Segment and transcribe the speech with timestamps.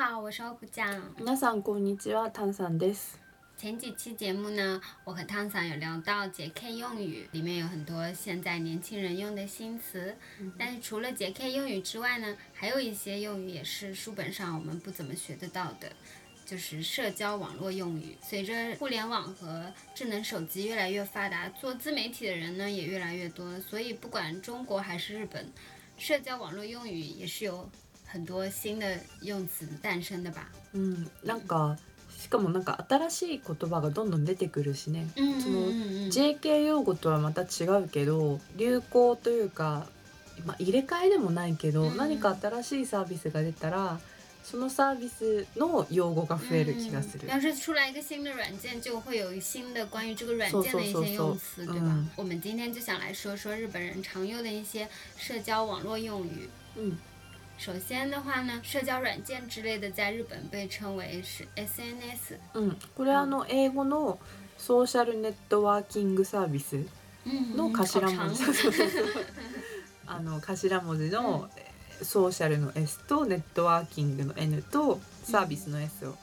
[0.00, 1.02] 好，我是欧普酱。
[1.18, 3.18] 皆さんこんにちは、炭酸です。
[3.58, 10.16] 前几期节目呢，我和汤桑有聊到 JK 用语，里面有很多现在年轻人用的新词。
[10.58, 15.92] 但是除了 JK 用语之外呢，还有一些用语也是书本上我们不怎么学得到的，
[16.46, 18.16] 就是社交网络用语。
[18.22, 25.50] 随着互联网和智能手机越来越发达，做自媒体的人呢也越来越多，所以不管中国还是日本，
[25.98, 27.70] 社交网络用语也是有
[28.11, 30.47] 很多新的用词诞生的吧。
[30.73, 31.77] うん、なんか
[32.19, 35.07] しかもなんか新しい言葉がどんどん出てくるしね。
[35.15, 39.87] 嗯その嗯嗯 JK 用語とはまた違うけど、流行というか、
[40.45, 43.99] まあ入れ替えでもないけど、うん何か新しいサービスが出たら、
[44.43, 47.27] そのサービスの用語が増える気がする。
[47.27, 51.81] 要是出来一个新的软件，就会有新的关于这个软件的一些用词，对吧？
[51.85, 54.87] 嗯我们今天就想来说说日本人常用的一些
[55.17, 56.49] 社交网络用语。
[56.75, 56.97] うん、
[57.63, 62.39] 首先的话呢，社交软件之类的在日本被称为是 SNS。
[62.55, 64.17] うん、これあの英語の
[64.57, 66.83] ソーシャルネットワーキングサービス
[67.25, 68.43] 嗯，の頭好文字、
[70.07, 71.71] あの頭文字の、えー
[72.03, 76.15] ソーシャルの S とネットワーキングの N とサービスの S を、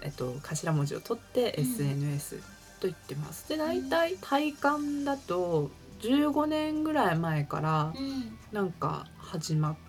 [0.00, 1.64] えっと、頭文字を取ってうん。
[1.64, 2.42] SNS と
[2.82, 3.48] 言ってます。
[3.48, 9.85] で大体体感だと15年ぐらい前から嗯なんか始まって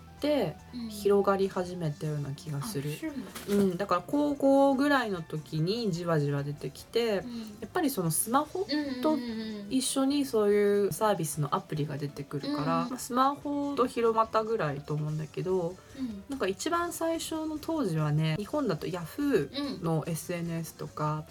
[0.74, 2.90] 嗯，広がり始めたような気が哦する。
[2.90, 3.12] 是吗？
[3.48, 9.16] うん、だから高校ぐらいの時にじわじわ出てきて嗯やっぱりそのスマホ嗯と
[9.70, 12.90] 一緒にそういうサービスのアプリが出てくるから、うん。
[12.90, 19.48] まあスマホと広まったぐらいと思うんだけど嗯なんか一番最初の当時はね日本だと Yahoo
[19.80, 21.24] 嗯，の SNS とか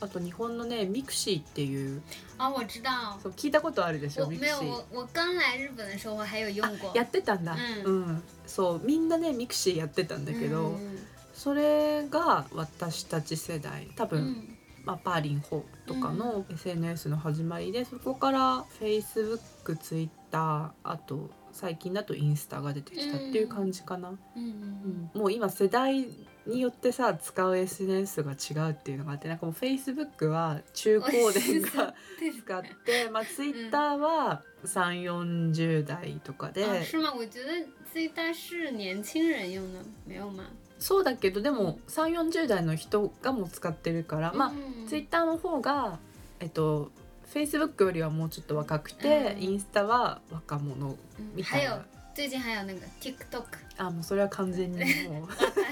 [0.00, 2.02] あと日本のね mixi っていう。
[2.38, 2.90] 哦，我知道。
[3.22, 4.68] そう聞いたことあるでしょ我 mixi。
[4.68, 6.92] 我我刚来日本的时候，我还有用过。
[6.94, 8.22] やってたんだ、ううん。
[8.46, 10.98] そうみんなね mixi やってたんだけど、嗯
[11.34, 13.88] それが私たち世代。
[13.94, 26.08] 多分、嗯まあ、八零后とかの SNS の始まりでそこから Facebook Twitter あと最近だとインスタが出てきたっていう感じかな、嗯嗯もう今世代
[26.48, 37.12] によってさ使う SNS が違うっていうのがあってなんかもう Facebook は中高年が嗯，使って、まあ、Twitter は3 4 0代とかで、啊，是吗？
[37.14, 40.44] 我觉得这一代是年轻人用的，没有吗？
[40.78, 45.98] そうだけどでも3 4 0代の人がもう使ってるから、まあ嗯 Twitter の方が
[46.40, 46.90] えっと
[47.34, 49.42] Facebook よりはもうちょっと若くて、うん。
[49.42, 51.84] インスタは若者嗯みたいな
[52.17, 53.45] 最近还有那个 TikTok，
[53.77, 54.77] あもうそれは完全に
[55.09, 55.27] もう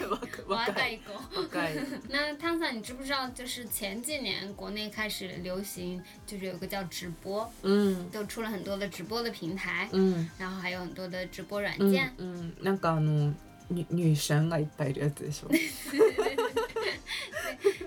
[0.10, 1.14] 若我若い一个。
[1.40, 1.76] 若い
[2.10, 3.30] 那汤桑，你知不知道？
[3.30, 12.10] 就是前几年国内开始流行，就是有个叫直播，うん都出了很多的直播的平台，うん然後还有很多的直播软うん件。
[12.18, 13.34] うんなんかあの
[13.70, 15.50] に入選がいっぱいいるやつでしょ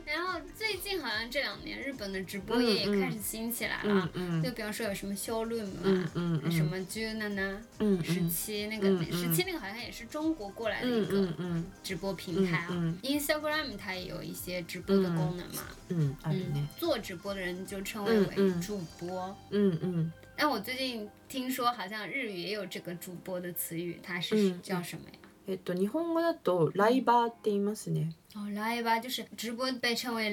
[0.09, 4.11] 然后最近好像这两年日本的直播业嗯嗯也开始兴起来うん了。
[4.15, 12.69] うん就比方说有什么修论うん嘛，うんうん什么 Junana うん十七那个嗯嗯十七那个好像也是中国过来的うん一个うんうん直播平台啊。
[12.71, 15.63] 嗯 Instagram 它也有一些直播的功能嘛。
[15.89, 19.37] うんある嗯ね，做直播的人就称为为嗯嗯主播。
[19.51, 25.19] うんうん但我最近听说好像日语也有这个主播的词语，它是嗯叫什么呀？
[25.48, 28.12] えっと日本語だとライバーって言いますね。
[28.36, 30.30] 哦，live 就是直播被称为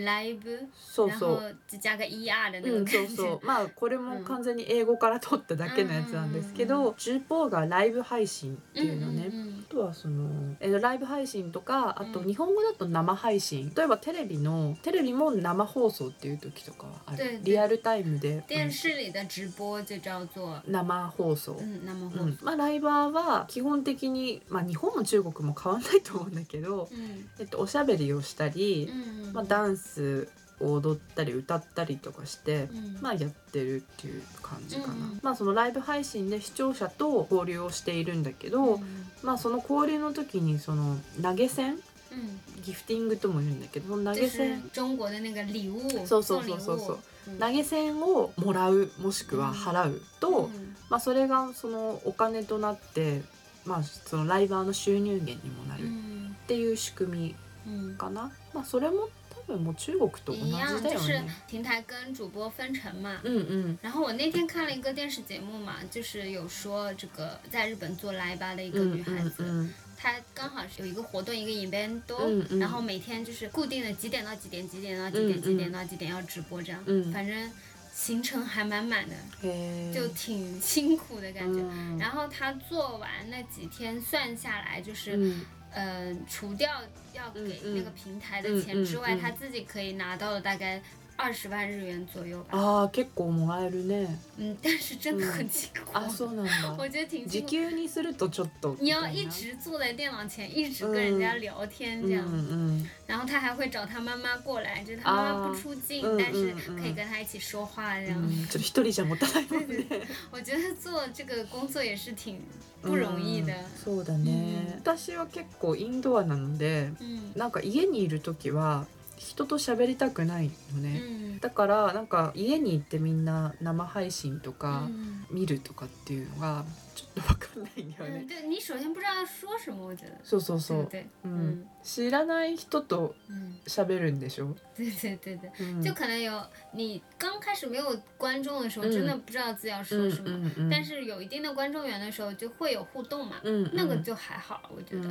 [0.74, 1.56] そうそう。
[1.66, 3.08] 就加个 er 的那うん、そう。
[3.08, 3.40] そう。
[3.46, 9.45] まあこれも完全に英語から取っただけのやつなんですけど、ジュポーがライブ配信っていうのね、嗯あ
[9.76, 12.26] とはその、えーライブ配信とかあとうん。
[12.26, 13.72] 日本語だと生配信。
[13.76, 17.40] 例えばテレビのテレビも生放送っていう時とかはある。
[17.42, 20.60] リアルタイムで、电视里的直播就叫做。
[20.66, 22.38] うん生放送、嗯，那么うん。
[22.42, 38.80] まあ、ライバーは基本的に、まあ、日本も中国も変わんないと思うんだけど、嗯えっと、おしゃべりをしたり、嗯まあ、ダンスを踊ったり歌ったりとかして、嗯まあやってるっていう感じかな、うんまあそのライブ配信で視聴者と交流をしているんだけど、
[39.22, 41.78] まあその交流の時にその投げ銭
[42.12, 46.98] 嗯，ギフティングとも言うんだけど投げ銭中国的那个礼物，そうそうそうそうそう。
[47.38, 53.22] 投げ銭をもらうもしくは払うと、嗯まあそれがそのお金となって
[53.66, 57.34] まあそのライバーの収入源にもなるっ嗯ていう仕組
[57.66, 59.08] 嗯み，かな、まあそれも
[59.45, 61.29] 多分もう中国と同じ一样，就是だよね。
[61.47, 63.19] 平台跟主播分成嘛。
[63.23, 77.51] うんうん然后我那天看了一个电视节目嘛，就是有说这个在日本做来吧的一个うん女孩子，うん她刚好是有一个活动，一个 event，、嗯嗯然后每天就是固定的几点到几点，几点到几点，嗯嗯几点到几点要直播这样，嗯反正
[77.93, 81.59] 行程还满满的，へー就挺辛苦的感觉。
[81.59, 85.35] うん然后她做完那几天算下来，就是
[85.74, 86.80] うん呃，除掉
[87.12, 89.18] 要给嗯嗯那个平台的钱之外，嗯嗯。
[89.18, 90.80] 嗯他自己可以拿到的大概
[91.17, 92.45] 二十万日元左右吧。
[92.49, 95.81] ああ結構もらえるね嗯，但是真的很辛苦。
[95.93, 97.47] あそうなんだ我觉得挺時辛苦。
[97.47, 108.17] 給にするとちょっと你要みたいな一直坐在电脑前，一直跟人家聊天这样，うんうん然后他还会找他妈妈过来，就是他妈妈不出镜，啊但是嗯嗯嗯可以跟他一起说话这样。
[108.17, 112.41] うんちょっと一人じゃ持たないもん对ね我觉得做这个工作也是挺
[112.81, 113.53] 不容易的。
[113.53, 126.64] うんそうだね、うん私は結構インドアなので嗯なんか家にいる時は 人と喋りたくないのね、嗯だからなんか家に行ってみんな生配信とか嗯見るとかっていうのが
[126.94, 130.12] ちょっと分かんないんだよ嗯，ね、对你首先不知道要说什么，我觉得。
[130.24, 130.88] そうそうそう？
[131.24, 131.30] うん。
[131.30, 135.82] 嗯知らない人と嗯，喋るんでしょ、对对对对，うん。
[135.82, 136.42] 就可能有
[136.72, 138.90] 你刚开始没有观众的时候，嗯。
[138.90, 145.08] 真的不知道自己要说うん什么，うんうん但是有一定的观众缘的时候，就会有互动嘛，うんうん那个就还好，我觉得。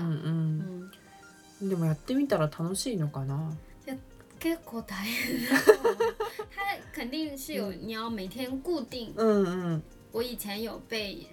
[1.61, 3.51] でもやってみたら楽しいのかな？
[4.40, 5.38] 結構大変。
[6.50, 9.12] 它肯定是有，你要每天固定。
[9.16, 9.82] うんうん
[10.12, 11.24] 我以前有被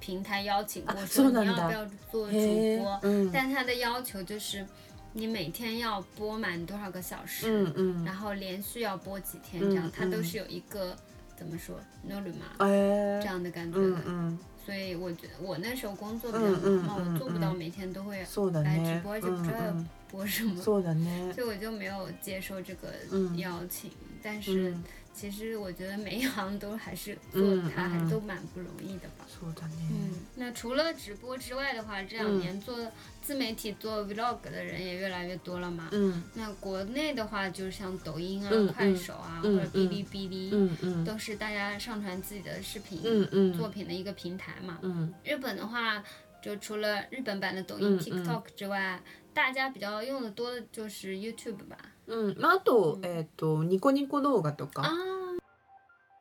[0.00, 4.64] 平台邀请过，啊说そうなんだ你要不要做主へ播え、うん但他的要求就是
[5.12, 10.96] 你每天要播满多少个小时，うんうん然后连续要播几天这样，嗯它都是有一个
[11.36, 11.78] 怎么说
[12.08, 13.84] n o r m a えー这样的感觉的。
[13.84, 14.38] うんうん
[14.68, 23.90] 所以我觉得我那时候工作比较嗯嗯忙嘛，嗯我做不到嗯每天都会そうだね来直播，而且うん不知道要うん播什么，そうだね所以我就没有接受这个嗯邀请。
[24.22, 24.84] 但是うん
[25.18, 29.24] 其实我觉得每一行都还是做嗯它，还嗯都蛮不容易的吧。
[29.28, 32.76] そうだ嗯ね，那除了直播之外的话，这两嗯年做
[33.22, 35.88] 自媒体、做 vlog 的人也越来越多了嘛。
[35.92, 44.78] うん那国内的话，就像抖音啊、嗯快手啊，嗯或者哔哩哔哩，うんうん都是大家上传自己的视频、うんうん作品的一个平台嘛。
[44.82, 46.02] うん日本的话，
[46.42, 49.00] 就除了日本版的抖音、嗯嗯 TikTok 之外，
[49.32, 51.78] 大家比较用的多的就是 YouTube 吧。
[52.09, 52.35] うん。
[52.39, 53.05] まああとうん。
[53.05, 54.89] えっとニコニコ動画と啊か，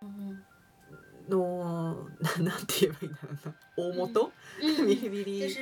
[0.03, 0.45] 嗯
[1.29, 3.55] のな なんて言えばいいんだろうな。
[3.77, 4.33] 大元？
[4.63, 5.57] 嗯ビリビリ。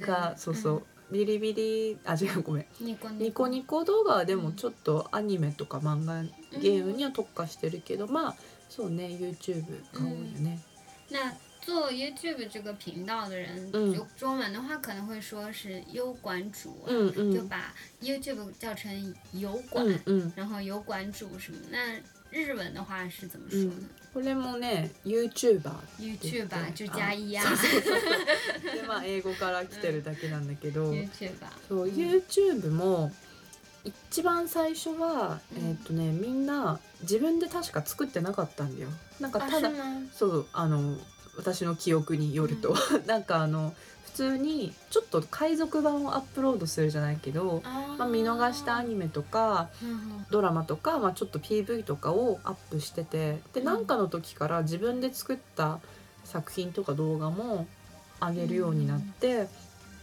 [0.00, 0.82] がそうそう。
[1.10, 1.98] ビリビリ。
[2.04, 2.66] あ違うごめん。
[2.80, 2.86] 嗯。
[2.86, 3.08] ニコ。
[3.08, 6.22] ニコニコ動画はでもちょっとアニメとか漫画
[6.58, 8.36] ゲームには特化してるけどまあ
[8.68, 10.60] そうね YouTube が多いよね。
[11.10, 11.18] 那
[11.67, 21.57] 做 YouTube 这个频道的人，嗯就中文的话可能会说是优管主啊，うんうん就把 YouTube 叫成油う管，んうん然后油管主什么。
[21.71, 22.01] 那
[22.31, 23.71] 日文的话是怎么说呢、
[24.13, 31.07] これもね YouTuber y o u t u b e 对就加一啊そうそうそうでまあ英語から来てるだけなんだけど、 ，YouTuber。
[31.69, 33.11] そう YouTube も
[33.83, 38.89] 一番最初は、うんえーっとねみんな自分で確か作ってなかったんだよ。
[39.19, 40.07] なんか啊，ただ是吗？
[40.11, 40.97] そうあの
[41.38, 42.74] 私の記憶によると、
[43.06, 43.74] なんかあの
[44.04, 53.64] 普通にちょっと海賊版をアップロードするじゃないけど、啊，まあ、見逃したアニメとか嗯ドラマとか、まあ、ちょっと PV とかをアップしててでうん。
[53.66, 55.78] なんかの時から自分で作った
[56.24, 57.66] 作品とか動画も
[58.20, 59.48] 上げるようになって、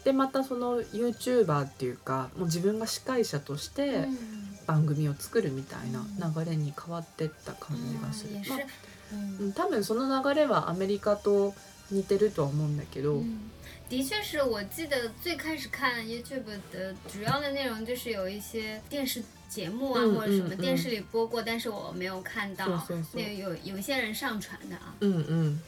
[0.06, 4.18] でまたその YouTuber っていうかもう自分が司会者として嗯
[4.66, 6.04] 番組を作るみたいな
[6.34, 8.34] 流れに変わってった感じがする。
[8.50, 8.60] まあ，
[9.12, 11.54] 嗯多分その流れはアメリカと
[11.92, 13.52] 似てるとは思うんだけど、嗯，
[13.88, 22.66] 的确是我记得最开始看 YouTube 的主要的内容就是有一些电视节目啊，嗯或者什么电视里播过，嗯但是我没有看到。
[23.14, 24.96] 那有有一些人上传的啊。
[25.00, 25.60] うんうん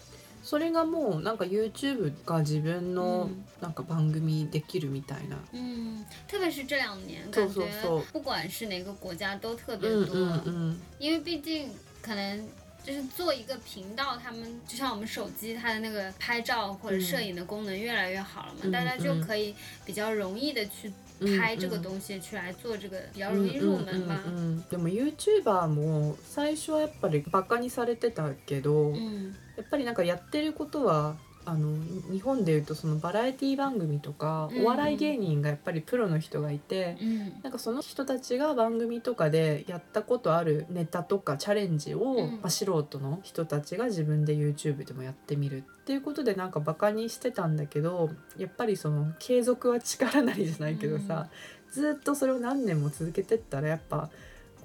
[0.44, 3.30] それがもうなんか YouTube が自分の
[3.62, 5.38] なんか番組できるみたいな。
[5.52, 7.68] 嗯，特别是这两年，感觉
[8.14, 11.70] 不管是哪个国家都特别多，うんうんうん因为毕竟
[12.02, 12.44] 可能。
[12.87, 24.21] 就是做一个频道，他们就像我们手机，它的那个拍照或者摄影的功能越来越好了嘛，嗯大家就嗯可以比较容易的去うん拍这个うん东西，去来做这个比较容易入门吧。
[24.27, 31.17] うんうんうんでも YouTuber も最初はやっぱりバカにされてたけど、嗯やっぱりなんかやってることは
[31.50, 31.70] あの
[32.12, 42.32] 日本でいうとそのバラエティ番組とか、うんお笑い芸人がやっぱりプロの人がいて、嗯なんかその人たちが番組とかでやったことあるネタとかチャレンジを、うん。
[42.34, 51.30] まあ、素人の人たちが自分で YouTube でもやってみるっていうことでなんかバカにしてたんだけどやっぱりその継続は力なりじゃないけどさ、
[51.72, 54.10] ずっとそれを何年も続けてったらやっぱ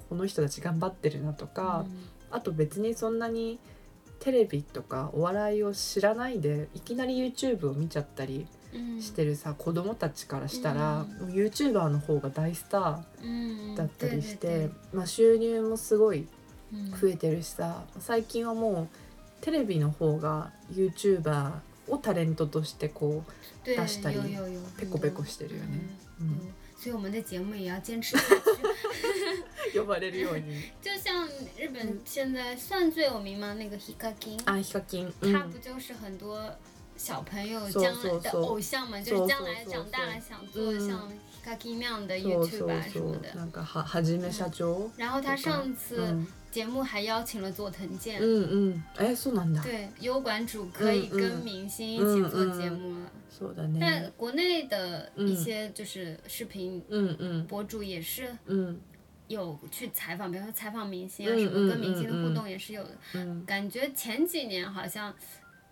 [0.09, 1.85] この人たち頑張ってるなとか、
[2.31, 3.61] あと別にそんなに
[4.23, 11.33] テレビとかお笑いを知らないでいきなり YouTube を見ちゃったり嗯してるさ子供たちからしたら、うん。
[11.33, 16.29] YouTuber の方が大スター嗯だったりして、まあ、収入もすごい
[16.73, 18.89] 嗯増えてるしさ最近はもう
[19.41, 21.51] テレビの方が YouTuber
[21.89, 23.25] をタレントとしてこ
[23.65, 24.19] 对，出したり
[24.79, 25.69] ペコペコしてるよね。
[26.21, 26.33] 嗯うん。
[26.35, 28.52] 嗯所以我们的节目也要坚持下去。
[29.76, 33.54] う呼ばれるように就像日本现在算最有名吗？
[33.56, 36.40] 那个 Hikakin，あヒカキンう他ん不就是很多
[36.98, 39.00] 小朋友そう将来的そうそう偶像嘛？
[39.02, 41.12] 就そう是将来长大了想做嗯像
[41.46, 43.32] Hikakin 那样的そうそ YouTube う啊什そ么的。
[43.34, 53.12] うなんかははじめ社長然后他上う次ん节目还邀请了佐藤健，うんうんえそうなんだ对，优管主可以嗯跟嗯明星一起做节目了。
[53.30, 58.80] そうだ但ね国内的一些就是视频うんうん博主也是うん
[59.28, 62.90] 有去采访，比如说采访明星啊嗯什么，嗯跟明星的嗯互动也是有的。
[63.16, 65.14] うん感觉前几年好像。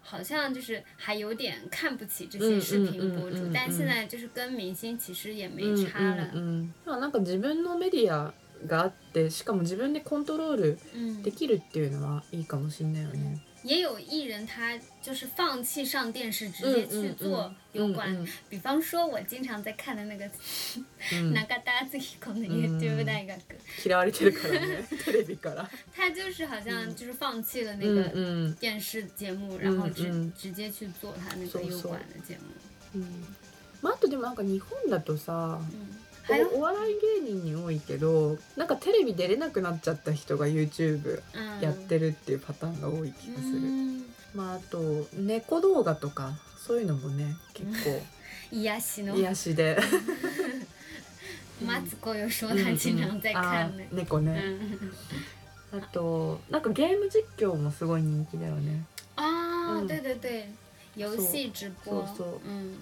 [0.07, 6.29] 好像就是还有点看不起这嗯些视频博主，嗯嗯嗯但现在就是跟明星其实也没うん差了。
[6.31, 8.31] うんうんまあなんか自分のメディア
[8.67, 13.41] があってしかも自分でコントロール嗯で，きるっていうのはいいかもしれないよね。
[13.63, 18.15] 也有艺人他就是放弃上电视，直接去做油管。
[18.15, 20.25] うん比方说，我经常在看的那个
[21.11, 21.61] うん中田
[22.19, 23.35] 敦彦的 YouTube 大学，
[23.77, 25.67] 嫌われてるからねテレビから。
[25.95, 32.41] 他就是好像就是放弃了那うん个うん电视节目，然后直嗯直接去做他那そうそう个油管的节目。
[32.95, 33.05] うん
[33.81, 35.98] まああとでもなんか日本だとさ嗯，还有
[36.52, 36.94] おお笑い
[37.24, 43.58] 芸人に多いけどなんかテレビ出れなくなっちゃった人が YouTube 嗯，やってるっていうパターンが多い気がする。
[43.60, 48.02] 嗯，まああと猫動画とかそういうのもね結構
[48.52, 49.16] 癒しの。
[49.16, 49.78] 癒しで。
[51.64, 54.42] マツコ有说他经常在看あ那ー猫ね。
[54.44, 54.92] 嗯
[55.72, 58.82] あとなんかゲーム実況もすごい人気だよね。
[59.14, 60.46] 啊，嗯对对对，
[60.96, 62.04] 游戏直播。
[62.06, 62.74] そうそう，嗯，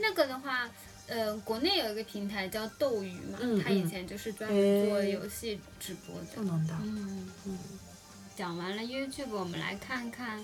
[0.00, 0.68] 那个的话，
[1.09, 6.35] 呃，国内有一个平台叫斗鱼嘛，嗯它以前就是专门做へー游戏直播的。
[6.35, 6.73] そうなんだ。
[6.83, 7.57] 嗯，うん
[8.35, 10.39] 讲完了 YouTube，我们来看看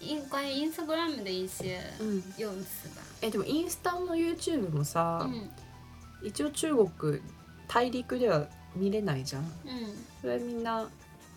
[0.00, 3.02] in 关于 Instagram 的一些うん用词吧。
[3.20, 5.48] えでもインスタの YouTube もさ、嗯
[6.22, 7.20] 一応中国
[7.68, 9.44] 大陸では見れないじゃん。
[9.66, 10.88] 嗯，それみんな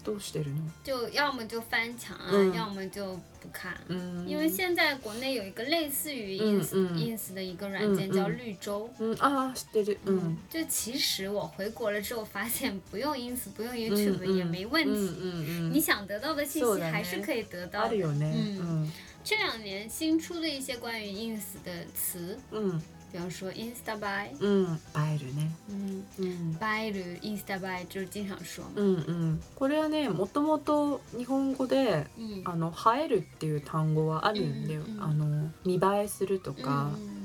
[0.05, 0.61] どうしてるの？
[0.83, 3.77] 就要么就翻墙啊，嗯要么就不看。
[3.87, 8.89] うん因为现在国内有一个类似于嗯 ins、嗯 ins 的一个软件嗯嗯叫绿洲。
[8.99, 9.97] うんあー知ってる。
[10.05, 10.37] うん。
[10.49, 14.89] 就其实我回国了之后发现，不用 ins 不用うん YouTube うん也没问题。
[14.89, 17.89] うんうんうん你想得到的信息そうだね还是可以得到的。
[17.89, 18.57] あるよね。
[18.59, 18.91] 嗯
[19.23, 22.81] 这两年新出的一些关于 ins 的词，うんうん
[23.16, 25.50] 比方说 insta buy，うん映えるね。
[25.70, 26.58] 嗯うん。
[26.60, 28.70] ，buy る insta buy 就是经常说嘛。
[28.76, 29.42] うんうん。
[29.54, 34.82] これはねもともと日本語で嗯あの映えるっていう単語はあるんだよ。
[35.00, 36.90] あの見栄えするとか。
[36.94, 37.22] 嗯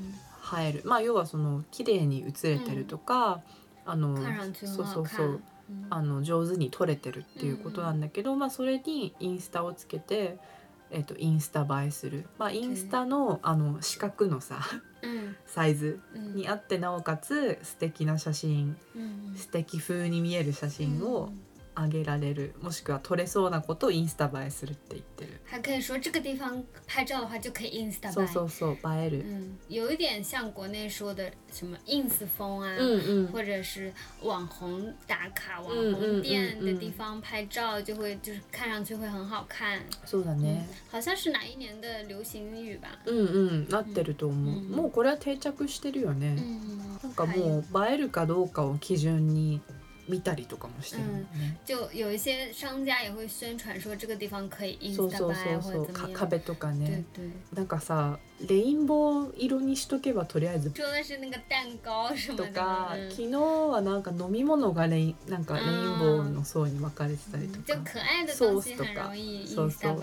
[0.60, 3.40] 映えるまあ要はその綺麗に映れてるとか、
[3.86, 4.16] あの
[4.54, 4.86] そう。
[4.86, 10.38] そうそう嗯あの上手に撮れてるっていうことなんだけど、まあそれにインスタをつけて、
[10.92, 14.60] えっとインスタ映えする、まあ、インスタのあの四角のさ
[15.02, 18.76] 嗯サイズ嗯にあってなおかつ素敵な写真。
[18.94, 21.32] 嗯素敵風に見える写真を
[21.76, 25.40] 上げられるもしくは撮れそうなことをインスタ映えするって言ってる。
[25.44, 27.72] 还可以说这个地方拍照的话就可以
[28.12, 28.28] そう。
[28.28, 29.24] そうそう映える。
[29.24, 39.80] 嗯，有一点像国内说的什么 ins 风啊，うんうん或者是网红打卡、网嗯红店的地方拍照，就会就是看上去会很好看。
[40.06, 40.66] そうだね。
[40.90, 42.88] 好像是哪一年的流行语吧？
[43.06, 49.60] うんうんなってると思う、うんもうこれは定着してるよね、嗯，なんかもう映えるかどうかを基準に
[50.12, 56.12] 見たりとかもしてるもんね、就有一些商家也会宣传说这个地方可以そう insta そう buy そうそうか或者怎么样。
[56.12, 57.04] 壁とか对ね。
[57.14, 62.52] 对，なんかさレインボー色にしとけばとりあえず说的是那个蛋糕什么的。
[62.52, 63.10] とか、嗯。
[63.10, 69.14] 昨日はなんか飲み物がレインなんかレインボーの層に分かれてたりと就か、可爱的东西很ソースとか。
[69.14, 70.02] 容易そうそう。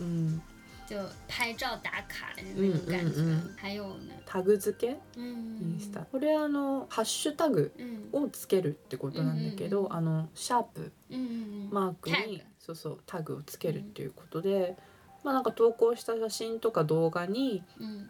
[0.00, 0.42] うん、
[0.90, 0.96] 就
[1.28, 3.22] 拍照打卡的那种感觉。
[3.56, 7.72] 还有呢，タグ付けイ，ンスタ、これあのハッシュタグ
[8.10, 14.76] をつけるってことなんだけど、あのシャープ嗯マークにタグそうそうタグをつけるっていうことで、
[15.22, 17.62] まあなんか投稿した写真とか動画に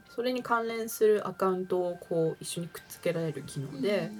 [0.08, 4.10] それに関連するアカウントをこう一緒にくっつけられる機能で、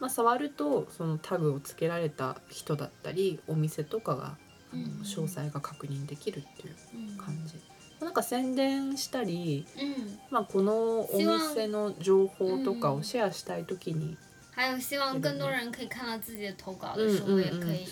[0.00, 4.36] まあ、触るとそのタグをつけられた人だったりお店とかが
[4.72, 7.54] あの詳細が確認できるっていう感じ。
[8.00, 14.16] なんか宣伝したり、嗯，まあ、このお店の情報とかをシェアしたい時に、
[14.52, 17.06] 还有希望更多人可以看到自己的投稿うん。
[17.06, 17.86] 的时候，也可以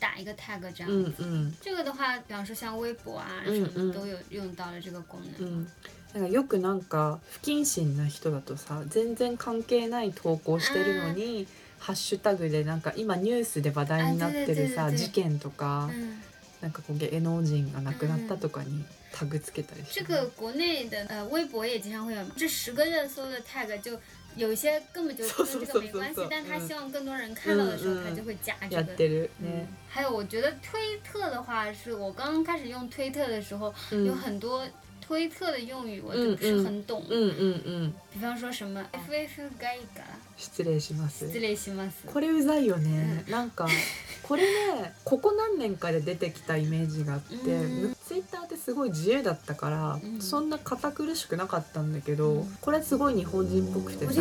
[0.00, 1.02] 打一个 tag 这うん。
[1.04, 1.22] 样子。
[1.22, 1.54] うん。
[1.60, 5.46] 这个的话，比方说像微博啊嗯什么嗯都有用到了这个功能。
[5.46, 5.66] うん、
[6.14, 6.24] なん。
[6.24, 6.82] かよくなん。
[6.82, 11.46] か不謹慎な人だとさ全然関係ない投稿してるのに
[11.78, 12.80] ハッシュタグでなん。
[12.80, 16.20] か今ニュースで話題になってるさ事件とか嗯
[16.60, 16.72] なん。
[16.72, 23.99] かこう芸能人が亡くなったとかに タグつけたりして这个国内的呃微博也经常会有，这十个热搜的 tag 就
[24.35, 28.81] 有一些根本就跟 这个没关系，但他希望更多人看到的时候，他就会加这个。
[28.81, 34.63] やってる嗯ね。，还有我觉得推特的话，是我刚刚开始用推特的时候，うん有很多
[35.01, 37.93] 推特的用语我都不是很懂，うんうんうん。
[38.13, 40.03] 比方说什么 FF ガイガ，
[40.37, 41.25] 失礼します。
[41.31, 42.05] 失礼します。
[42.05, 43.67] これうざいよね、なんか
[44.22, 47.96] これねここ何年かで出てきたイメージがあって、うん。
[48.06, 50.20] ツイッターってすごい自由だったから、うん。
[50.20, 52.56] そんな堅苦しくなかったんだけど、うん。
[52.60, 54.12] これすごい日本人っぽくてさ。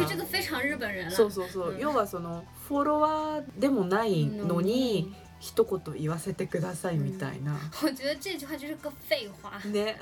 [1.11, 1.79] そうそうそう、うん。
[1.79, 7.57] 要はそのフォロワーでもないのに一言言わせてくださいみたいな。
[7.81, 9.59] 我觉得这句话就是个废话。
[9.67, 9.97] ね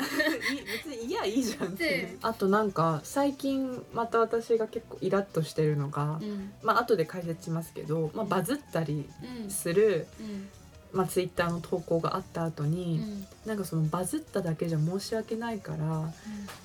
[0.53, 1.69] い別にいやいいじゃん。
[1.69, 9.09] っていうであとなんか最近また私が結構イラッとしてるのが、嗯まあ後で解説しますけど、まあ、バズったり
[9.45, 10.49] 嗯する、嗯
[10.91, 16.11] まあ、ツイッターの投稿があった後に、嗯なんかそのバズっただけじゃ申し訳ないから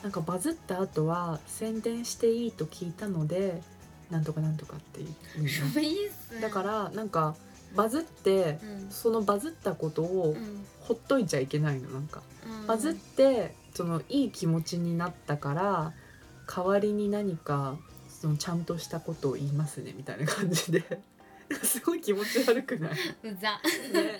[0.02, 3.62] なんかバズった後は宣伝していいと聞いたので
[4.10, 5.08] なんとかなんとかっていう？
[6.42, 7.36] だからなんか
[7.74, 12.22] バズって嗯そのバズったことを嗯ほっといちゃいけないのなんか。
[12.46, 15.92] 嗯バズってそのいい気持ちになったから
[16.46, 17.76] 代わりに何か
[18.08, 21.02] そのちゃんとしたことを言いますねみたいな感じで。
[21.62, 22.92] すごい気持ち悪くない？
[22.92, 23.60] うざ。
[23.92, 24.18] ね、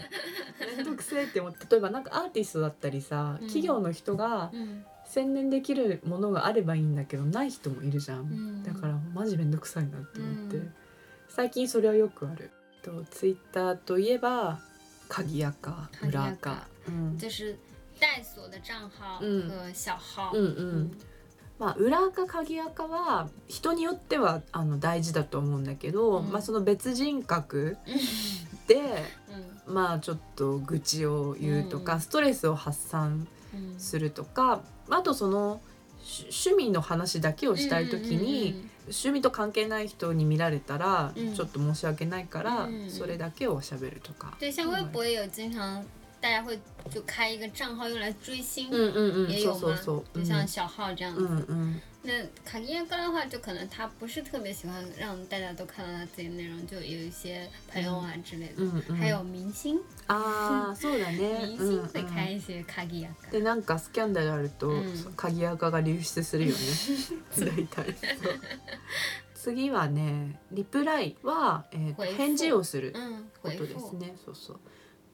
[0.76, 3.46] めんどくせえって思って例えばなんかアーティストだったりさうん。
[3.46, 8.62] 企業の人が嗯宣伝できるものがあればいいんだけどない人もいるじゃん、うん。
[8.62, 10.74] だからマジめんどくさいなって思って、うん。
[11.28, 12.50] 最近それはよくある
[12.84, 14.58] とツイッターといえば
[15.08, 16.56] 鍵垢鍵垢裏垢、
[16.88, 17.56] うん、就是
[17.98, 20.32] 带锁的账号嗯和小号。
[20.32, 20.44] うん。
[20.44, 21.00] うん。
[21.58, 26.30] まあ裏垢鍵垢は人によってはあの大事だと思うんだけど、うん。
[26.30, 27.94] まあその別人格嗯
[28.66, 28.80] で
[29.66, 32.00] 嗯まあちょっと愚痴を言うとか、うん。
[32.00, 34.60] ストレスを発散嗯するとか
[34.90, 35.60] あとその
[36.02, 41.34] し趣味の話だけをしたい時に、趣味と関係ない人に見られたら、うん。
[41.34, 42.90] ちょっと申し訳ないから、うん。
[42.90, 44.36] それだけを喋るとか。
[44.40, 45.84] 对，像微博也有经常
[46.24, 46.58] 大家会
[46.90, 49.60] 就开一个账号用来追星，うんうんうん、也有吗？
[49.60, 50.18] そうそうそう。
[50.20, 51.20] 就像小号这样子。
[51.20, 52.12] うんうん那
[52.44, 58.54] 卡地亚哥的话，就可能他不是特别喜欢让大家都看到他自己的内容，就有一些朋友啊之类的。
[58.58, 61.46] うんうん、还有明星，ああ そうだね。
[61.46, 63.38] 明星会开一些卡地亚哥。
[63.38, 66.60] でなんかスキャンダルあると、うん鍵垢が流出するよね
[67.40, 67.94] 大体
[69.34, 71.64] 次はねリプライは、
[72.18, 72.94] 返事をする
[73.42, 73.98] ことです复。
[73.98, 74.60] ねそうそう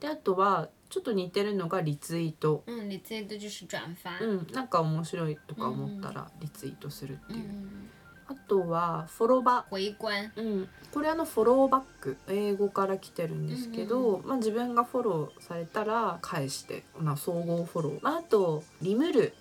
[0.01, 2.63] であとはちょっと似てるのがリツイート。
[2.65, 4.19] 嗯，你这个就是转发。
[4.19, 7.89] うん、なんか面白いとか思ったらリツイートするっていう、嗯，
[8.27, 10.31] あとはフォロバ回关。
[10.35, 19.33] うん、これあのフォローバック英語から来てるんですけど、うんまあ、自分がフォローされたら返して、まあ、総合フォロー、まあ、あとリムル。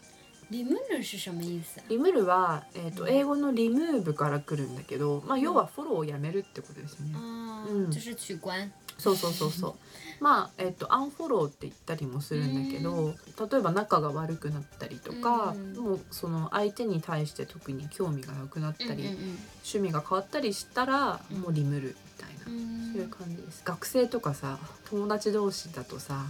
[0.50, 1.84] リムル是什么意思啊？
[1.88, 3.08] リムルは、えー、とうん。
[3.08, 7.14] 英語のリムーブから来るんだけど、まあ、要はフォローをやめるってことですよね。
[7.14, 8.72] 哦嗯，就是取关。
[9.00, 9.74] そうそうそうそう。
[10.22, 13.14] まあ、えっ、とアンフォローって言ったりもするんだけど、
[13.50, 19.16] 例えば仲が悪くなったりとか、うんもうその相手に対して特に興味がなくなったり、
[19.64, 23.62] 趣味が変わったりしたら、うんもうリムルみたいな、嗯そういう感じです。
[23.64, 24.58] 学生とかさ
[24.90, 26.26] 友達同士だとさ。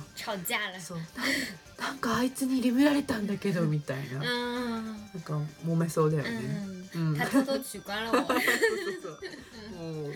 [0.81, 6.31] そうななんかあいつにリムられたんだけどみたいな、嗯なんか揉めそうだよね。
[6.95, 8.23] 嗯，うん、他偷偷取关了我。
[8.27, 8.39] そうそう
[9.03, 10.13] そうもう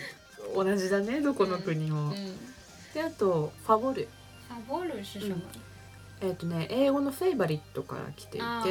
[0.55, 2.13] 同じだねどこの国も。
[2.13, 2.35] 嗯，
[2.93, 4.07] であとファボル
[4.47, 5.35] ファボル是什么？
[6.21, 8.63] えっ、とね英語のフェイバリットから来ていて、啊，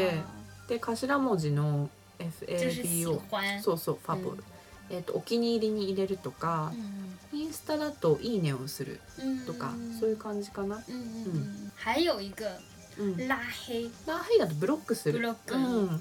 [0.66, 3.62] で頭文字の FABO 欢。
[3.62, 4.44] そうそうファボル、
[4.90, 10.77] えっ、とお気に入りに入れるとか、嗯インスタだといいねをする嗯，とか、そういう感じかな。
[10.88, 12.61] 嗯嗯嗯，还有一个
[12.97, 13.16] うん。
[13.27, 15.18] 拉黑，ラーヘイだとブロックする。
[15.18, 16.01] ブロックうん。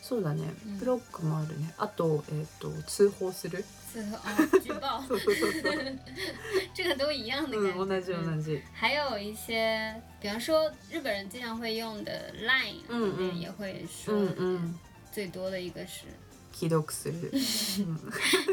[0.00, 0.78] そうだねうん。
[0.78, 1.74] ブロックもあるね。
[1.78, 3.64] あとえっ、と通報する。
[3.93, 5.99] 是哦， 举报， そうそうそうそう。
[6.73, 7.79] 这个都一样的感觉。
[7.79, 8.61] うん同じ嗯同じ。
[8.73, 14.73] 还有一些，比方说日本人经常会用的 Line 嗯里面嗯也会う说んうん。
[15.11, 16.05] 最多的一个是，
[16.51, 17.29] 既読する。
[17.31, 17.97] うん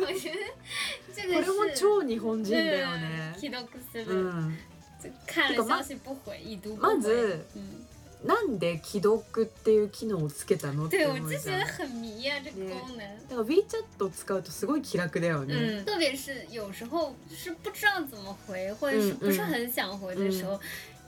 [0.02, 0.38] 我觉得
[1.14, 3.34] 这个これも是超日本人だよね。
[3.38, 4.56] 既読すうる，ん。
[5.02, 6.94] 就看这个ま了消息不回，已读不回。
[6.94, 7.62] まず嗯，
[8.23, 11.41] なんで既読っていう機能をつけたのって思うじゃん。
[11.41, 12.97] 就觉得很迷啊，这个功能。
[13.29, 15.83] だから WeChat を使うとすごい気楽だよね。
[15.83, 20.59] 嗯，特别是有时候是不知道怎么回，或者是不是很想回的时候，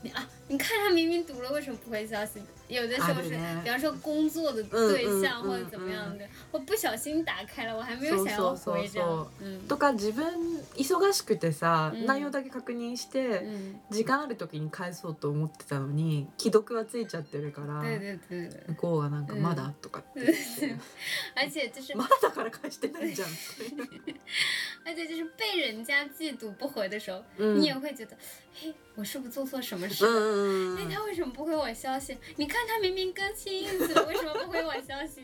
[0.02, 2.40] 你啊，你看他明明读了，为什么不回消息？
[2.68, 3.30] 有的时候是，
[3.64, 9.28] 比方说工作的对象或者怎么样的，我不小心打开了，我还没有想要そうそう回这样
[9.66, 12.06] とか自分忙しくてさ、うん。
[12.06, 20.34] 内容だけ確認して、嗯，時間ある時に返そうと思ってたのに既読はついちゃってるから向こうがなんか「うんまだ?」とかって
[21.34, 23.28] 而且就是「まだだから返してないじゃん」。
[24.84, 27.60] 而且就是被人家既读不回的时候，うん。
[27.60, 28.16] 你也会觉得，
[28.54, 30.18] 嘿，我是不是做错什么事う了？
[30.18, 32.16] んうん哎，他为什么不回我消息？
[32.36, 35.22] 你看他明明更新一次，为什么不回我消息？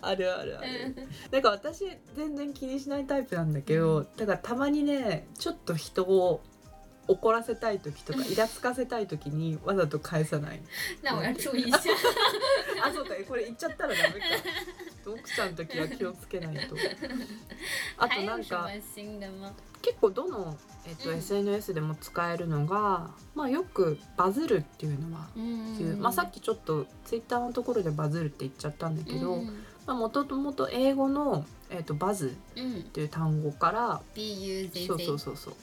[0.00, 0.94] あるあるある。
[0.96, 1.84] 嗯なんか私
[2.16, 6.40] 全然気にしないタイプなんだけど、だからたまにねちょっと人を
[7.08, 10.60] 怒らせたい時とかイラつかせたい時にわざと返さない。
[11.02, 11.78] 那我要注意一下。
[12.82, 14.26] あそうかこれ言っちゃったらダメか。
[15.06, 16.76] 奥ちゃんの時は気をつけないと。
[17.96, 18.70] あと还なんか？
[19.82, 21.16] 結構どの、えっとうん。
[21.16, 25.28] SNS でも使えるのが、まあ、よくバズるっていうのは
[25.94, 34.02] う、まあ、さっきちょっと Twitter のところでバズるって言っちゃったんだけど嗯もともと英語の、えっとバズ嗯っていう単語から
[34.86, 35.54] そうそうそうそう。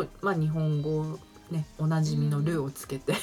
[0.00, 1.18] を、まあ、日本語
[1.50, 3.14] ねおなじみの「る」をつけて、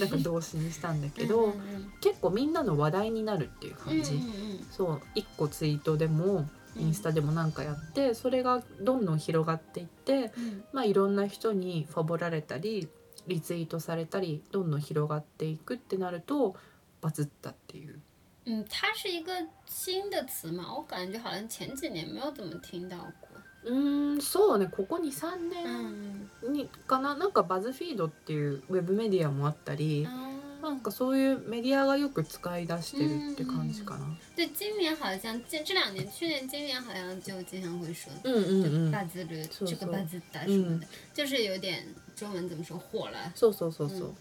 [0.00, 1.54] なんか動詞にしたんだけど、
[2.00, 4.14] 結構みんなの話題になるっていう嗯感じ。
[4.14, 12.88] 嗯そう1個ツイートでもインスタでもなんかやってそれがどんどん広がっていって、嗯まあ、いろんな人にファボられたり
[13.26, 16.56] リツイートされたりどんどん広がっていくってなると
[17.02, 18.00] バズったっていう。
[18.44, 19.30] 嗯，它是一个
[19.66, 23.28] 新的词嘛，我感觉好像前几年没有怎么听到过。
[23.64, 34.06] うーんそうねここ23嗯年にかななんかバズフィードっていうウェブメディアもあったり、な啊，んかそういうメディアがよく使い出してるって感じかな。
[34.36, 38.12] 对，今年好像这这两年，去年、今年好像就经常会说。
[38.24, 38.90] うんうんうん。
[38.92, 41.84] バズる这个バズった什么的，就是有点
[42.16, 43.32] 中文怎么说火了。
[43.34, 43.98] そうそうそうそう。
[44.08, 44.14] うん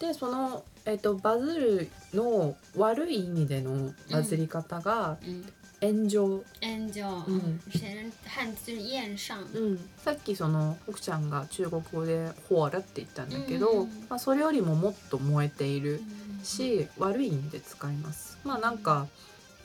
[0.00, 5.44] でその、えっとバズるの悪い意味でのバズり方が嗯
[5.80, 9.38] 炎上、，angel，嗯嗯，谁汉字就上。
[9.54, 16.02] うん、さっきその奥ちゃんが中国語で「火」って言ったんだけど、うんまあ、それよりももっと燃えている
[16.40, 18.38] 嗯し悪い意味で使います。
[18.44, 19.06] まあなんか、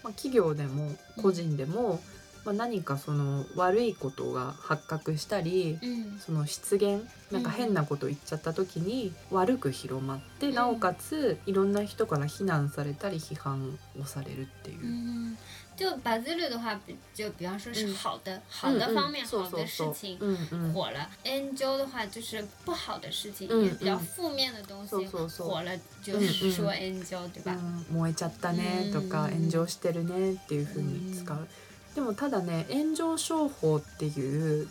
[0.03, 2.01] まあ、企業でも個人でも、
[2.45, 7.01] まあ、何かその悪いことが発覚したり嗯その失言
[7.31, 15.35] なんか変なこと言っちゃった時に悪く広まって、なおかついろんな人から非難されたり批判をされるっていう。
[15.75, 20.17] 嗯，就バズる的话，比就比方说是嗯好的、好的方面、そう好的事情。
[20.73, 27.57] 火了，angel 的话就是不好的事情，嗯也比较嗯负面的东西火了，就是说 angel 对吧？
[27.91, 31.47] うん燃えちゃったねとか、うん炎上してるねっていう風に使う、
[31.93, 34.67] でもただね炎上商法っていう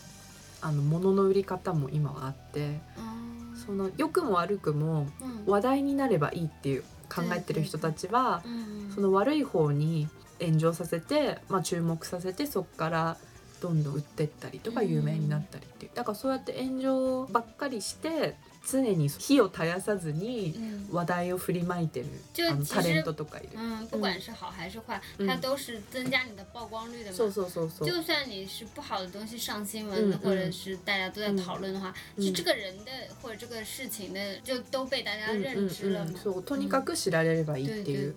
[0.60, 6.82] あの物の売り方も今はあって哦，その良くも悪くも嗯話題になればいいっていう
[7.14, 10.08] 考えてる人たちは、嗯その悪い方に
[10.40, 13.16] 炎上させて、まあ、注目させてそこから
[13.60, 14.88] どんどん売ってったりとかうん。
[14.88, 15.92] 有名になったりっていう。
[15.94, 22.06] だからそうやって炎上ばっかりして常に火を絶やさずに嗯話題を振りまいてる
[22.50, 23.50] あの就其实タレントとかいる。
[23.54, 25.26] 嗯，不管是好还是坏，嗯。
[25.26, 27.16] 它都是增加你的曝光率的嘛。
[27.16, 27.88] そうそうそうそう。
[27.88, 32.24] 就算你是不好的东西上新闻，嗯或者是大家都在讨论的话，嗯。
[32.24, 32.90] 是这个人的
[33.22, 38.14] 或者这个事情的，就都被大家うん认知了そうとにかく知られればいい对っていう、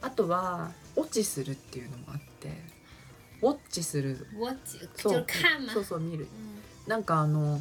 [0.00, 2.48] あとはウォッチするっていうのもあって
[3.42, 4.26] ウォッチする。
[4.38, 5.12] 我几そう。
[5.12, 5.84] 就是看嘛そう。
[5.84, 6.26] そう見る。
[6.32, 6.56] 嗯
[6.88, 7.60] なんかあの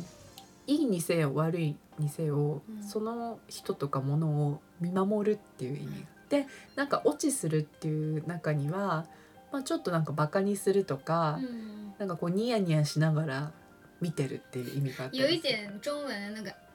[0.68, 2.84] いいにせよ悪いにせよ、うん。
[2.84, 9.06] その人とかものを見守るっていう意味でなんかウォッチするっていう中には、
[9.52, 13.52] まあ、ちょっとなんかバカにするとか、嗯，なんかこうニヤニヤしながら
[14.00, 15.56] 見てるっていう意味があったり有一する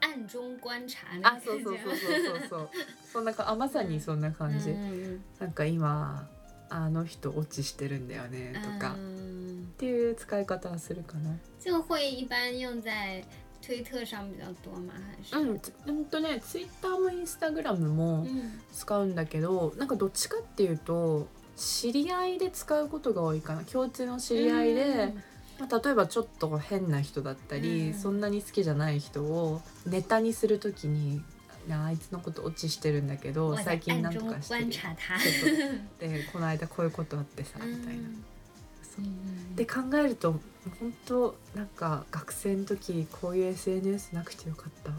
[0.01, 1.97] 暗中观察那あ个そうそうそう。
[1.97, 2.71] そうそうそう。
[3.13, 6.29] そんなかあまさにそんな感じ、嗯なんか今
[6.71, 11.37] あの人オチしてるんだよねとか、っ嗯，ていう使い方はするかな。
[11.61, 13.23] 这个会一般用在
[13.61, 14.93] 推特上比较多吗？
[14.95, 15.37] 还是？
[15.37, 25.13] うん、つうんとねツイッターもインスタグラムも嗯使うんだけどなんかどっちかっていうと知り合いで使うことが多いかな共通の知り合いで、
[25.59, 31.21] まあ、例えばちょっと変な人だったり、うんそんなに好きじゃない人をネタにするときに
[31.69, 34.67] なあいつのことオチしてるんだけど最近なんとかしてる。
[35.99, 38.09] でこの間こういうことあってさみたいな。
[39.57, 40.41] で考えると
[40.79, 44.97] 本当なんか学生の時こういう SNS なくてよかったわ。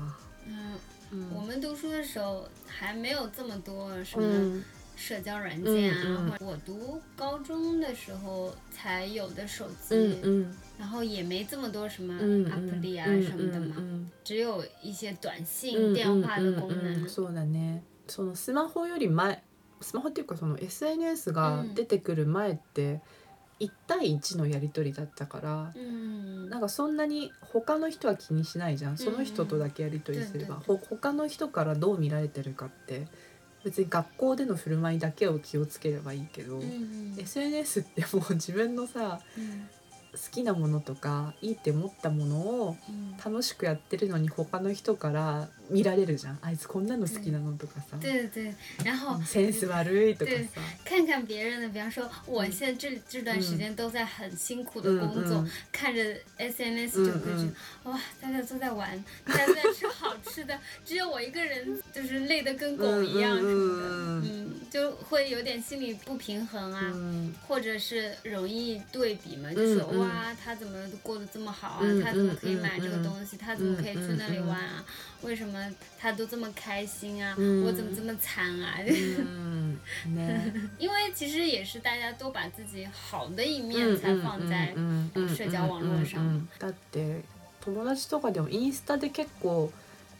[0.48, 0.78] 嗯，
[1.12, 1.36] うん。
[1.36, 4.64] 我们读书的时候还没有这么多什う么ん。
[4.98, 17.08] 社交软件啊，我读高中的时候才有的手机，うんうん然后也没这么多什么うんうん app 里啊うん什么的嘛，うん只有一些短信、うん电话的功うんうんうん能。
[17.08, 17.84] そうだね。
[18.08, 19.44] そのスマホより前
[19.80, 23.00] スマホっていうかその SNS が出てくる前って
[23.60, 28.98] 1対1のやり取りだったから、嗯，なんかそんなに他の人は気にしないじゃん。
[28.98, 33.06] その人とだけやり取りすれば、うんほ他の人からどう見られてるかって
[33.64, 39.68] 別に学校での振る舞いだけを気をつければいいけど、嗯 SNS ってもう自分のさ嗯
[40.14, 50.61] 好きなものとかいいって思ったものを嗯，楽しくやってるのに他の人から見られるじゃんあいつこんなの好きなのとかさ、对对对，然后センス悪いとか对さ。
[50.85, 56.03] 看看别人的，比方说，我现在这这段时间都在很辛苦的工作，嗯嗯看着
[56.39, 66.93] SNS 就会觉得、嗯哇，大家都在玩，大家都在吃好吃的，只有我一个人 就是累得跟狗一样嗯什么的，嗯嗯，就会有点心理不平衡啊。
[66.95, 71.79] うん或者是容易对比嘛，就说、嗯嗯哇，他怎么过得这么好啊？
[71.83, 73.37] 嗯他怎么可以嗯买这个嗯东西？
[73.37, 74.85] 他怎么可以去那里玩啊？
[75.23, 75.57] 为什么
[76.00, 77.36] 他都这么开心啊？
[77.38, 78.78] 嗯我怎么这么惨啊？
[78.80, 79.78] うん
[80.16, 87.22] ね因为其实也是大家都把自己好的一面才放在うんうんうん社交網絡上うんうんだって
[87.62, 89.72] 友達とかでもインスタで結構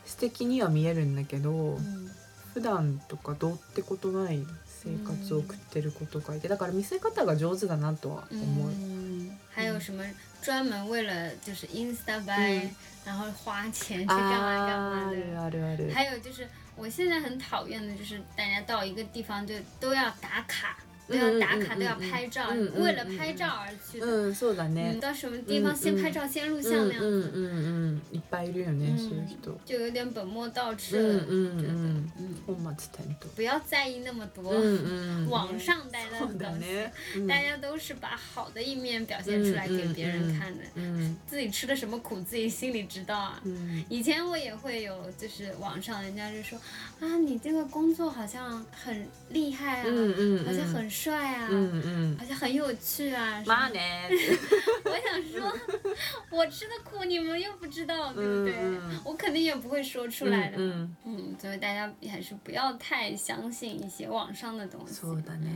[0.06, 2.12] 素敵には見えるんだけど嗯
[2.54, 4.40] 普段とかどうってことない
[4.84, 8.70] 生活を送ってる子とかいてだから見せ方が上手だなとは思う。
[8.72, 10.04] 嗯，还有什么？
[10.42, 15.42] 专门为了就是 Insta buy，、嗯然后花钱去干嘛干嘛的。
[15.42, 15.92] あるある。
[15.94, 20.78] 还有就是，我现在很讨厌的就是大家到一个地方就都要打卡，
[21.11, 24.07] 都要打卡，嗯嗯嗯都要拍照，嗯嗯为了拍照而去的。
[24.07, 24.99] うんそうだ嗯，ね。
[25.01, 29.57] 到什么地方嗯先拍照、先录像うん那样子，うんうんうんいっぱいいるよね嗯そういう人。
[29.65, 31.25] 就有点本末倒置了。
[31.29, 32.11] うんうん觉得うん。
[32.19, 33.29] 嗯，本末転倒。
[33.37, 34.51] 不要在意那么多。
[34.51, 35.29] うんうん。
[35.31, 36.91] 网上待的そうだ东西，ね。
[37.15, 40.65] うん大家都是把好的一面表现出来给别人看的。
[40.75, 43.41] うん自己吃的什么苦，自己心里知道啊。
[43.45, 46.59] うん以前我也会有，就是網上人家就說
[46.99, 52.19] 啊，你這個工作好像很厲害啊，うんうん好像很 帥啊，うんうん。
[52.19, 53.43] 好像很有趣啊。
[53.47, 54.39] まあ什麼ね。
[54.85, 55.59] 我想說，
[56.31, 58.55] 我吃的苦你們又不知道，對不對？
[58.61, 60.59] 嗯嗯我肯定也不會說出來的。
[60.59, 64.95] うんうん嗯，所以大家還是不要太相信一些網上的東西。
[65.01, 65.51] そうだね。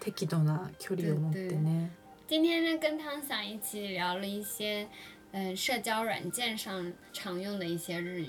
[0.00, 1.88] 適度な距離を持ってね。
[2.26, 4.86] 今天呢，跟汤桑一起聊了一些，
[5.32, 8.28] 呃，社交軟件上常用的一些日語。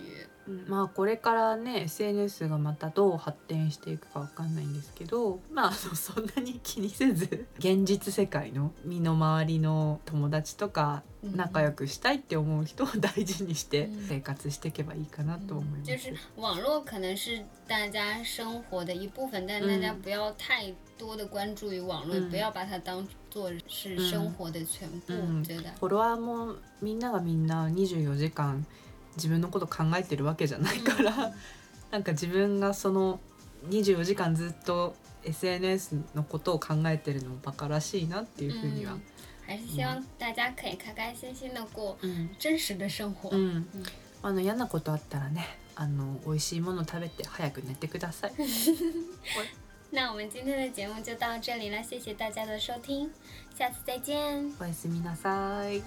[0.51, 0.69] うん。
[0.69, 11.37] まあこれからね SNS がまたどう発展していくかわかんないんですけどまあそんなに気にせず 現実世界の身の回りの友達とかうん。
[11.37, 14.07] 仲良くしたいって思う人を大事にしてうん。
[14.09, 15.91] 生活していけばいいかなと思います。
[15.93, 22.31] 就是网络可能是大家生活的一部分，但大家嗯不要太多的关注于网络，嗯。
[22.31, 25.13] 不要把它当做是生活的全部。
[25.13, 25.39] 嗯。
[25.41, 28.65] 我觉得，フォロワーもみんながみんな24時間
[29.17, 31.33] 自分のこと考えてるわけじゃないから、
[31.91, 33.21] なんか自分がその
[33.69, 34.95] 24時間ずっと
[35.25, 39.01] SNS のことを考えてるのバカらしいなっていうふうには嗯，
[39.47, 43.29] 还是希望大家可以开开心心的过うん真实的生活。
[43.31, 43.67] うん、
[44.23, 48.33] あの嫌なことあったらねあの美味しいもの食べて早く寝てください。
[49.93, 53.11] 那我们今天的节目就到这里了，谢谢大家的收听，
[53.59, 54.53] 下次再见。
[54.61, 55.83] おやすみなさい。